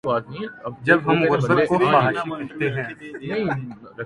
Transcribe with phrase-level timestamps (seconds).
[0.83, 2.69] جب ہم غربت کو فحاشی کہتے
[2.69, 3.49] ہیں۔